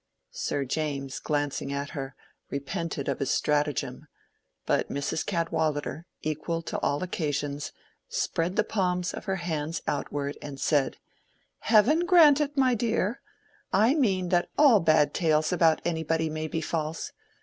Sir 0.31 0.65
James, 0.65 1.19
glancing 1.19 1.71
at 1.71 1.91
her, 1.91 2.15
repented 2.49 3.07
of 3.07 3.19
his 3.19 3.29
stratagem; 3.29 4.07
but 4.65 4.89
Mrs. 4.89 5.23
Cadwallader, 5.23 6.07
equal 6.23 6.63
to 6.63 6.79
all 6.79 7.03
occasions, 7.03 7.71
spread 8.09 8.55
the 8.55 8.63
palms 8.63 9.13
of 9.13 9.25
her 9.25 9.35
hands 9.35 9.83
outward 9.85 10.39
and 10.41 10.59
said—"Heaven 10.59 12.07
grant 12.07 12.41
it, 12.41 12.57
my 12.57 12.73
dear!—I 12.73 13.93
mean 13.93 14.29
that 14.29 14.49
all 14.57 14.79
bad 14.79 15.13
tales 15.13 15.53
about 15.53 15.83
anybody 15.85 16.31
may 16.31 16.47
be 16.47 16.61
false. 16.61 17.11